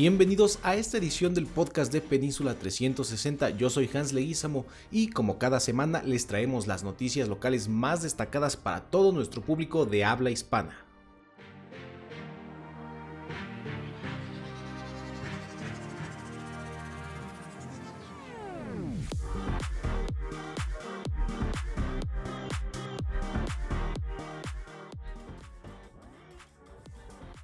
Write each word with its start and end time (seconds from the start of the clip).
Bienvenidos 0.00 0.60
a 0.62 0.76
esta 0.76 0.96
edición 0.96 1.34
del 1.34 1.48
podcast 1.48 1.92
de 1.92 2.00
Península 2.00 2.54
360. 2.54 3.50
Yo 3.50 3.68
soy 3.68 3.90
Hans 3.92 4.12
Leguizamo 4.12 4.64
y 4.92 5.08
como 5.10 5.38
cada 5.40 5.58
semana 5.58 6.04
les 6.04 6.28
traemos 6.28 6.68
las 6.68 6.84
noticias 6.84 7.28
locales 7.28 7.66
más 7.66 8.04
destacadas 8.04 8.56
para 8.56 8.82
todo 8.82 9.10
nuestro 9.10 9.42
público 9.42 9.86
de 9.86 10.04
habla 10.04 10.30
hispana. 10.30 10.87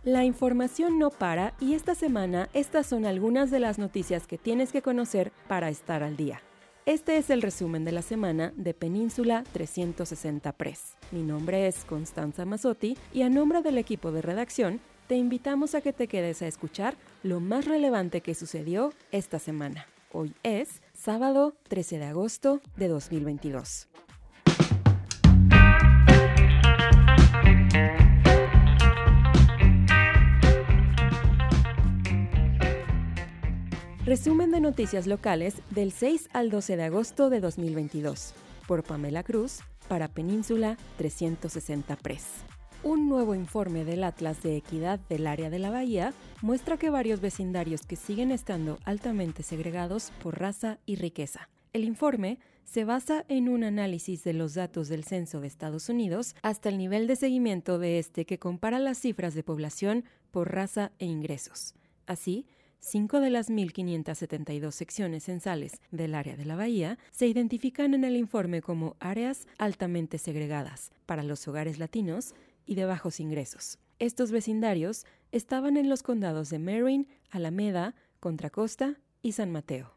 La 0.05 0.23
información 0.25 0.99
no 0.99 1.09
para 1.09 1.55
y 1.61 1.73
esta 1.73 1.95
semana 1.95 2.51
estas 2.53 2.87
son 2.87 3.07
algunas 3.07 3.51
de 3.51 3.59
las 3.59 3.79
noticias 3.79 4.27
que 4.27 4.37
tienes 4.37 4.71
que 4.71 4.83
conocer 4.83 5.33
para 5.49 5.71
estar 5.71 6.03
al 6.03 6.15
día. 6.19 6.43
Este 6.85 7.17
es 7.17 7.31
el 7.31 7.41
resumen 7.41 7.87
de 7.87 7.93
la 7.93 8.03
semana 8.03 8.53
de 8.55 8.75
Península 8.75 9.45
360 9.55 10.53
Press. 10.53 10.97
Mi 11.11 11.23
nombre 11.23 11.67
es 11.67 11.87
Constanza 11.87 12.45
Mazzotti 12.45 12.99
y 13.15 13.23
a 13.23 13.31
nombre 13.31 13.63
del 13.63 13.79
equipo 13.79 14.13
de 14.13 14.21
redacción 14.21 14.81
te 15.07 15.17
invitamos 15.17 15.75
a 15.75 15.81
que 15.81 15.95
te 15.95 16.07
quedes 16.07 16.43
a 16.43 16.49
escuchar 16.49 16.97
lo 17.23 17.41
más 17.41 17.65
relevante 17.65 18.21
que 18.21 18.35
sucedió 18.35 18.93
esta 19.11 19.39
semana. 19.39 19.87
Hoy 20.13 20.35
es 20.43 20.83
sábado 20.93 21.55
13 21.69 21.99
de 21.99 22.05
agosto 22.05 22.61
de 22.77 22.89
2022. 22.89 23.89
Resumen 34.07 34.51
de 34.51 34.61
noticias 34.61 35.07
locales 35.07 35.55
del 35.71 35.91
6 35.91 36.29
al 36.35 36.51
12 36.51 36.77
de 36.77 36.83
agosto 36.83 37.31
de 37.31 37.41
2022 37.41 38.35
por 38.69 38.83
Pamela 38.83 39.23
Cruz 39.23 39.61
para 39.89 40.09
Península 40.09 40.77
360 40.99 41.97
Press. 41.97 42.27
Un 42.83 43.09
nuevo 43.09 43.35
informe 43.35 43.87
del 43.87 44.05
Atlas 44.05 44.43
de 44.43 44.59
Equidad 44.59 45.01
del 45.09 45.27
área 45.27 45.49
de 45.49 45.59
la 45.59 45.71
Bahía 45.71 46.13
muestra 46.43 46.77
que 46.77 46.91
varios 46.91 47.23
vecindarios 47.23 47.87
que 47.87 47.97
siguen 47.97 48.31
estando 48.31 48.79
altamente 48.85 49.43
segregados 49.43 50.13
por 50.23 50.39
raza 50.39 50.81
y 50.85 50.97
riqueza. 50.97 51.49
El 51.73 51.85
informe 51.85 52.39
se 52.63 52.85
basa 52.85 53.25
en 53.29 53.49
un 53.49 53.65
análisis 53.65 54.23
de 54.23 54.35
los 54.35 54.53
datos 54.53 54.89
del 54.89 55.05
censo 55.05 55.41
de 55.41 55.47
Estados 55.47 55.89
Unidos 55.89 56.37
hasta 56.43 56.69
el 56.69 56.77
nivel 56.77 57.07
de 57.07 57.17
seguimiento 57.17 57.79
de 57.79 57.99
este 57.99 58.27
que 58.27 58.39
compara 58.39 58.79
las 58.79 58.99
cifras 58.99 59.33
de 59.33 59.43
población 59.43 60.05
por 60.31 60.53
raza 60.53 60.93
e 60.99 61.07
ingresos. 61.07 61.73
Así, 62.07 62.45
Cinco 62.87 63.21
de 63.21 63.31
las 63.31 63.49
1.572 63.49 64.71
secciones 64.73 65.25
censales 65.25 65.81
del 65.91 66.15
área 66.15 66.37
de 66.37 66.45
la 66.45 66.55
bahía 66.55 66.99
se 67.13 67.27
identifican 67.27 67.95
en 67.95 68.05
el 68.05 68.15
informe 68.15 68.61
como 68.61 68.95
áreas 69.01 69.47
altamente 69.57 70.19
segregadas 70.19 70.93
para 71.07 71.23
los 71.23 71.49
hogares 71.49 71.79
latinos 71.79 72.35
y 72.67 72.75
de 72.75 72.85
bajos 72.85 73.21
ingresos. 73.21 73.79
Estos 74.01 74.33
vecindarios 74.33 75.07
estaban 75.33 75.79
en 75.79 75.89
los 75.89 76.03
condados 76.03 76.51
de 76.51 76.59
Marin, 76.59 77.09
Alameda, 77.31 77.95
Contra 78.21 78.51
Costa 78.51 79.01
y 79.23 79.33
San 79.33 79.51
Mateo. 79.51 79.95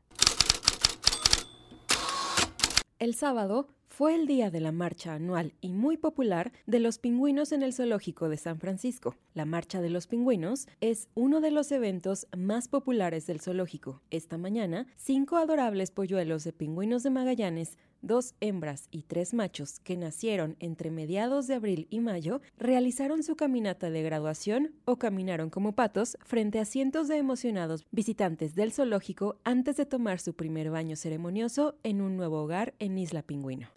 El 3.00 3.16
sábado, 3.16 3.68
fue 3.98 4.14
el 4.14 4.28
día 4.28 4.52
de 4.52 4.60
la 4.60 4.72
marcha 4.72 5.16
anual 5.16 5.56
y 5.60 5.74
muy 5.74 5.98
popular 5.98 6.52
de 6.68 6.80
los 6.80 7.00
pingüinos 7.00 7.52
en 7.52 7.64
el 7.64 7.74
zoológico 7.74 8.30
de 8.30 8.38
San 8.38 8.60
Francisco. 8.60 9.16
La 9.34 9.46
Marcha 9.46 9.82
de 9.82 9.90
los 9.90 10.06
Pingüinos 10.06 10.68
es 10.82 11.10
uno 11.16 11.42
de 11.42 11.50
los 11.50 11.72
eventos 11.72 12.28
más 12.38 12.68
populares 12.68 13.26
del 13.26 13.42
zoológico. 13.42 14.04
Esta 14.12 14.38
mañana, 14.38 14.86
cinco 14.98 15.38
adorables 15.38 15.90
polluelos 15.90 16.44
de 16.44 16.54
pingüinos 16.54 17.02
de 17.02 17.10
Magallanes 17.10 17.80
dos 18.02 18.36
hembras 18.40 18.88
y 18.92 19.04
tres 19.04 19.34
machos 19.34 19.80
que 19.80 19.98
nacieron 19.98 20.56
entre 20.60 20.92
mediados 20.92 21.48
de 21.48 21.56
abril 21.56 21.88
y 21.90 22.00
mayo 22.00 22.42
realizaron 22.58 23.24
su 23.24 23.36
caminata 23.36 23.90
de 23.90 24.04
graduación 24.04 24.74
o 24.86 24.98
caminaron 24.98 25.50
como 25.50 25.74
patos 25.74 26.18
frente 26.26 26.60
a 26.60 26.66
cientos 26.66 27.08
de 27.08 27.18
emocionados 27.18 27.86
visitantes 27.92 28.56
del 28.56 28.72
zoológico 28.72 29.40
antes 29.44 29.78
de 29.78 29.86
tomar 29.86 30.20
su 30.20 30.34
primer 30.34 30.70
baño 30.70 30.96
ceremonioso 30.96 31.76
en 31.84 32.02
un 32.02 32.18
nuevo 32.18 32.42
hogar 32.44 32.74
en 32.80 32.98
Isla 32.98 33.22
Pingüino. 33.24 33.68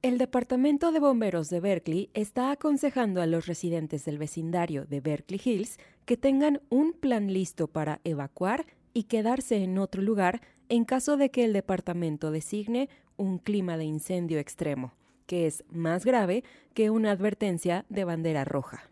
El 0.00 0.16
Departamento 0.16 0.92
de 0.92 1.00
Bomberos 1.00 1.50
de 1.50 1.58
Berkeley 1.58 2.08
está 2.14 2.52
aconsejando 2.52 3.20
a 3.20 3.26
los 3.26 3.46
residentes 3.46 4.04
del 4.04 4.16
vecindario 4.16 4.84
de 4.84 5.00
Berkeley 5.00 5.40
Hills 5.44 5.76
que 6.04 6.16
tengan 6.16 6.62
un 6.68 6.92
plan 6.92 7.32
listo 7.32 7.66
para 7.66 8.00
evacuar 8.04 8.64
y 8.94 9.04
quedarse 9.04 9.56
en 9.56 9.76
otro 9.76 10.00
lugar 10.00 10.40
en 10.68 10.84
caso 10.84 11.16
de 11.16 11.30
que 11.30 11.44
el 11.44 11.52
departamento 11.52 12.30
designe 12.30 12.88
un 13.16 13.38
clima 13.38 13.76
de 13.76 13.84
incendio 13.84 14.38
extremo, 14.38 14.92
que 15.26 15.46
es 15.46 15.64
más 15.70 16.04
grave 16.04 16.44
que 16.74 16.90
una 16.90 17.10
advertencia 17.10 17.84
de 17.88 18.04
bandera 18.04 18.44
roja. 18.44 18.88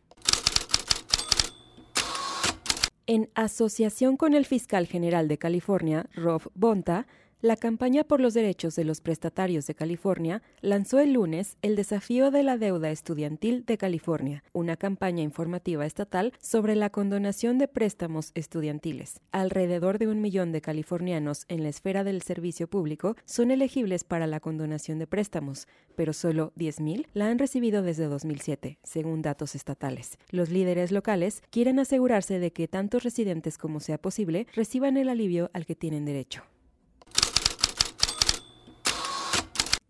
En 3.07 3.31
asociación 3.35 4.17
con 4.17 4.35
el 4.35 4.45
fiscal 4.45 4.87
general 4.87 5.29
de 5.29 5.39
California, 5.39 6.07
Rob 6.15 6.51
Bonta, 6.55 7.07
la 7.43 7.57
campaña 7.57 8.03
por 8.03 8.21
los 8.21 8.33
derechos 8.33 8.77
de 8.77 8.85
los 8.85 9.03
prestatarios 9.03 9.67
de 9.67 9.75
California 9.75 10.43
lanzó 10.63 11.01
el 11.01 11.13
lunes 11.13 11.59
el 11.61 11.77
desafío 11.77 12.31
de 12.31 12.43
la 12.43 12.57
deuda 12.57 12.91
estudiantil 12.91 13.67
de 13.67 13.77
California, 13.77 14.43
una 14.55 14.77
campaña 14.77 15.23
informativa 15.23 15.85
estatal 15.85 16.33
sobre 16.41 16.75
la 16.77 16.89
condonación 16.89 17.59
de 17.59 17.69
préstamos 17.69 18.31
estudiantiles. 18.35 19.21
Alrededor 19.33 19.99
de 19.99 20.09
un 20.09 20.23
millón 20.23 20.51
de 20.51 20.63
californianos 20.63 21.45
en 21.49 21.63
la 21.63 21.69
esfera 21.69 22.05
del 22.05 22.23
servicio 22.23 22.69
público 22.69 23.17
son 23.27 23.51
elegibles 23.51 24.05
para 24.05 24.27
la 24.27 24.41
condonación 24.41 24.99
de 24.99 25.07
préstamos, 25.07 25.69
pero 25.95 26.15
solo 26.15 26.55
10.000 26.57 27.07
la 27.13 27.29
han 27.29 27.39
recibido 27.39 27.83
desde 27.83 28.07
2007, 28.07 28.79
según 28.83 29.21
datos 29.21 29.55
estatales. 29.55 30.19
Los 30.31 30.49
líderes 30.49 30.91
locales 30.91 31.43
quieren 31.51 31.79
asegurarse 31.79 32.39
de 32.39 32.53
que 32.53 32.67
tantos 32.67 33.03
residentes 33.05 33.59
como 33.59 33.81
sea 33.81 33.99
posible 33.99 34.47
reciban 34.55 34.97
el 34.97 35.11
alivio 35.11 35.51
al 35.53 35.67
que 35.67 35.77
tienen 35.77 36.07
derecho. 36.07 36.43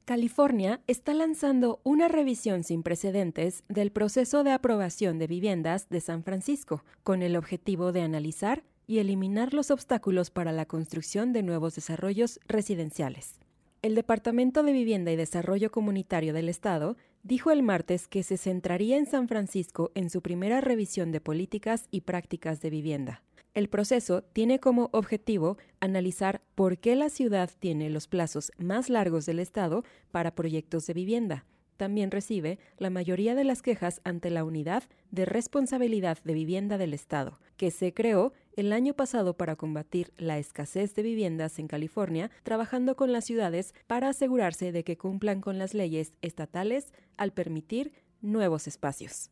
California 0.07 0.81
está 0.87 1.15
lanzando 1.15 1.81
una 1.83 2.07
revisión 2.07 2.63
sin 2.63 2.85
precedentes 2.85 3.65
del 3.69 3.91
proceso 3.91 4.45
de 4.45 4.53
aprobación 4.53 5.19
de 5.19 5.27
viviendas 5.27 5.89
de 5.89 6.01
San 6.01 6.23
Francisco, 6.23 6.85
con 7.03 7.23
el 7.23 7.35
objetivo 7.35 7.91
de 7.91 8.03
analizar 8.03 8.63
y 8.87 8.99
eliminar 8.99 9.53
los 9.53 9.73
obstáculos 9.73 10.31
para 10.31 10.53
la 10.53 10.65
construcción 10.65 11.33
de 11.33 11.43
nuevos 11.43 11.75
desarrollos 11.75 12.39
residenciales. 12.47 13.41
El 13.83 13.97
Departamento 13.97 14.63
de 14.63 14.73
Vivienda 14.73 15.11
y 15.11 15.17
Desarrollo 15.17 15.73
Comunitario 15.73 16.33
del 16.33 16.49
Estado 16.49 16.97
dijo 17.25 17.51
el 17.51 17.65
martes 17.65 18.07
que 18.07 18.23
se 18.23 18.37
centraría 18.37 18.99
en 18.99 19.07
San 19.07 19.27
Francisco 19.27 19.91
en 19.97 20.09
su 20.09 20.23
primera 20.23 20.61
revisión 20.61 21.11
de 21.11 21.21
políticas 21.21 21.89
y 21.91 22.03
prácticas 22.03 22.61
de 22.61 22.71
vivienda. 22.71 23.23
El 23.57 23.71
proceso 23.71 24.21
tiene 24.21 24.61
como 24.61 24.91
objetivo 24.93 25.57
analizar 25.81 26.43
por 26.55 26.77
qué 26.77 26.95
la 26.95 27.09
ciudad 27.09 27.51
tiene 27.59 27.89
los 27.89 28.07
plazos 28.07 28.53
más 28.59 28.91
largos 28.91 29.25
del 29.25 29.39
Estado 29.39 29.83
para 30.11 30.35
proyectos 30.35 30.87
de 30.87 30.93
vivienda. 30.93 31.47
También 31.79 32.11
recibe 32.11 32.59
la 32.77 32.91
mayoría 32.91 33.35
de 33.35 33.45
las 33.45 33.63
quejas 33.63 34.03
ante 34.05 34.29
la 34.29 34.45
Unidad 34.45 34.83
de 35.11 35.25
Responsabilidad 35.25 36.19
de 36.23 36.35
Vivienda 36.35 36.77
del 36.77 36.93
Estado, 36.93 37.41
que 37.57 37.71
se 37.71 37.95
creó 37.95 38.35
el 38.57 38.75
año 38.75 38.93
pasado 38.93 39.39
para 39.39 39.57
combatir 39.57 40.13
la 40.19 40.37
escasez 40.37 40.95
de 40.95 41.03
viviendas 41.03 41.59
en 41.59 41.67
California, 41.67 42.31
trabajando 42.43 42.95
con 42.95 43.11
las 43.11 43.25
ciudades 43.25 43.75
para 43.87 44.11
asegurarse 44.11 44.71
de 44.71 44.85
que 44.85 44.99
cumplan 44.99 45.41
con 45.41 45.57
las 45.57 45.73
leyes 45.73 46.13
estatales 46.21 46.93
al 47.17 47.33
permitir 47.33 47.95
nuevos 48.21 48.67
espacios. 48.67 49.31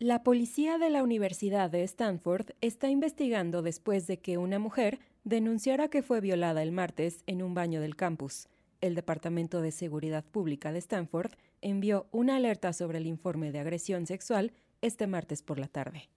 La 0.00 0.22
policía 0.22 0.78
de 0.78 0.90
la 0.90 1.02
Universidad 1.02 1.70
de 1.70 1.82
Stanford 1.82 2.50
está 2.60 2.88
investigando 2.88 3.62
después 3.62 4.06
de 4.06 4.20
que 4.20 4.38
una 4.38 4.60
mujer 4.60 5.00
denunciara 5.24 5.88
que 5.88 6.02
fue 6.02 6.20
violada 6.20 6.62
el 6.62 6.70
martes 6.70 7.24
en 7.26 7.42
un 7.42 7.52
baño 7.52 7.80
del 7.80 7.96
campus. 7.96 8.46
El 8.80 8.94
Departamento 8.94 9.60
de 9.60 9.72
Seguridad 9.72 10.24
Pública 10.24 10.70
de 10.70 10.78
Stanford 10.78 11.32
envió 11.62 12.06
una 12.12 12.36
alerta 12.36 12.72
sobre 12.72 12.98
el 12.98 13.08
informe 13.08 13.50
de 13.50 13.58
agresión 13.58 14.06
sexual 14.06 14.52
este 14.82 15.08
martes 15.08 15.42
por 15.42 15.58
la 15.58 15.66
tarde. 15.66 16.08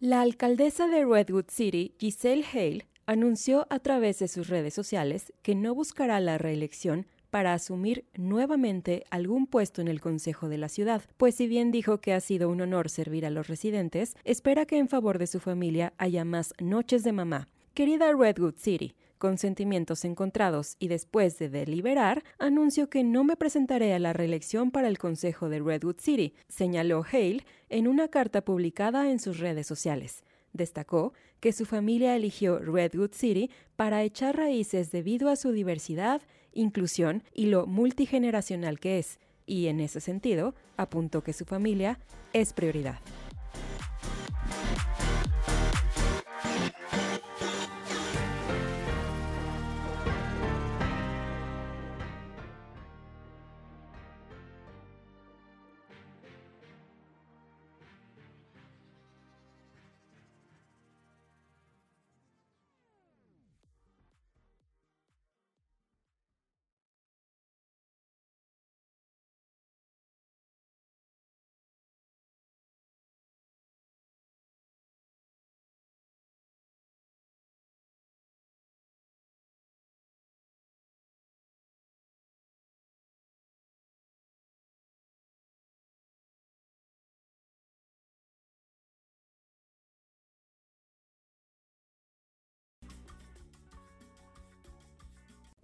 La 0.00 0.20
alcaldesa 0.20 0.86
de 0.86 1.06
Redwood 1.06 1.46
City, 1.48 1.94
Giselle 1.98 2.44
Hale, 2.52 2.86
anunció 3.06 3.66
a 3.70 3.78
través 3.78 4.18
de 4.18 4.28
sus 4.28 4.48
redes 4.48 4.74
sociales 4.74 5.32
que 5.40 5.54
no 5.54 5.74
buscará 5.74 6.20
la 6.20 6.36
reelección 6.36 7.06
para 7.36 7.52
asumir 7.52 8.06
nuevamente 8.14 9.04
algún 9.10 9.46
puesto 9.46 9.82
en 9.82 9.88
el 9.88 10.00
Consejo 10.00 10.48
de 10.48 10.56
la 10.56 10.70
ciudad, 10.70 11.02
pues 11.18 11.34
si 11.34 11.46
bien 11.46 11.70
dijo 11.70 12.00
que 12.00 12.14
ha 12.14 12.20
sido 12.20 12.48
un 12.48 12.62
honor 12.62 12.88
servir 12.88 13.26
a 13.26 13.30
los 13.30 13.46
residentes, 13.46 14.16
espera 14.24 14.64
que 14.64 14.78
en 14.78 14.88
favor 14.88 15.18
de 15.18 15.26
su 15.26 15.38
familia 15.38 15.92
haya 15.98 16.24
más 16.24 16.54
noches 16.58 17.04
de 17.04 17.12
mamá. 17.12 17.50
Querida 17.74 18.10
Redwood 18.14 18.54
City, 18.56 18.94
con 19.18 19.36
sentimientos 19.36 20.06
encontrados 20.06 20.76
y 20.78 20.88
después 20.88 21.38
de 21.38 21.50
deliberar, 21.50 22.24
anuncio 22.38 22.88
que 22.88 23.04
no 23.04 23.22
me 23.22 23.36
presentaré 23.36 23.92
a 23.92 23.98
la 23.98 24.14
reelección 24.14 24.70
para 24.70 24.88
el 24.88 24.96
Consejo 24.96 25.50
de 25.50 25.60
Redwood 25.60 25.96
City, 25.98 26.32
señaló 26.48 27.04
Hale 27.04 27.44
en 27.68 27.86
una 27.86 28.08
carta 28.08 28.46
publicada 28.46 29.10
en 29.10 29.18
sus 29.18 29.40
redes 29.40 29.66
sociales. 29.66 30.24
Destacó 30.54 31.12
que 31.40 31.52
su 31.52 31.66
familia 31.66 32.16
eligió 32.16 32.60
Redwood 32.60 33.12
City 33.12 33.50
para 33.76 34.02
echar 34.04 34.38
raíces 34.38 34.90
debido 34.90 35.28
a 35.28 35.36
su 35.36 35.52
diversidad, 35.52 36.22
inclusión 36.56 37.22
y 37.32 37.46
lo 37.46 37.66
multigeneracional 37.66 38.80
que 38.80 38.98
es, 38.98 39.20
y 39.46 39.68
en 39.68 39.80
ese 39.80 40.00
sentido 40.00 40.54
apuntó 40.76 41.22
que 41.22 41.32
su 41.32 41.44
familia 41.44 42.00
es 42.32 42.52
prioridad. 42.52 42.98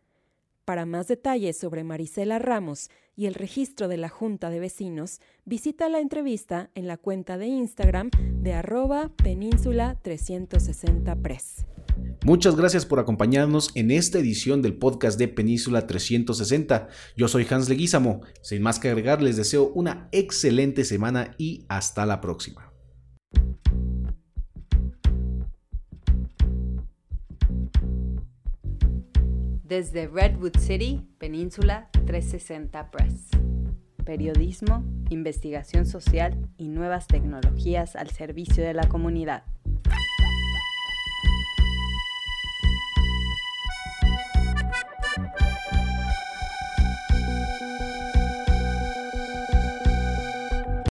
Para 0.64 0.84
más 0.84 1.06
detalles 1.06 1.56
sobre 1.56 1.84
Marisela 1.84 2.40
Ramos 2.40 2.90
y 3.14 3.26
el 3.26 3.34
registro 3.34 3.86
de 3.88 3.98
la 3.98 4.08
Junta 4.08 4.50
de 4.50 4.58
Vecinos, 4.58 5.20
visita 5.44 5.88
la 5.88 6.00
entrevista 6.00 6.70
en 6.74 6.88
la 6.88 6.96
cuenta 6.96 7.38
de 7.38 7.46
Instagram 7.46 8.10
de 8.42 8.52
arroba 8.52 9.12
península 9.16 9.96
360 10.02 11.14
Press. 11.16 11.64
Muchas 12.26 12.56
gracias 12.56 12.85
por 12.85 12.99
acompañarnos 12.99 13.71
en 13.76 13.92
esta 13.92 14.18
edición 14.18 14.61
del 14.61 14.76
podcast 14.76 15.16
de 15.16 15.28
Península 15.28 15.87
360. 15.87 16.88
Yo 17.16 17.28
soy 17.28 17.47
Hans 17.49 17.68
Leguízamo. 17.68 18.23
Sin 18.42 18.62
más 18.62 18.80
que 18.80 18.88
agregar, 18.88 19.23
les 19.23 19.37
deseo 19.37 19.71
una 19.76 20.09
excelente 20.11 20.83
semana 20.83 21.37
y 21.38 21.66
hasta 21.68 22.04
la 22.04 22.21
próxima. 22.21 22.73
Desde 29.62 30.09
Redwood 30.09 30.59
City, 30.59 31.06
Península 31.18 31.90
360 32.06 32.90
Press. 32.90 33.28
Periodismo, 34.04 34.85
investigación 35.11 35.87
social 35.87 36.49
y 36.56 36.66
nuevas 36.71 37.06
tecnologías 37.06 37.95
al 37.95 38.11
servicio 38.11 38.64
de 38.64 38.75
la 38.75 38.88
comunidad. 38.88 39.45